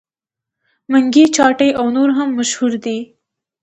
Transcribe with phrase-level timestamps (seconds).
[0.91, 2.97] منګي چاټۍ او نور هم مشهور دي.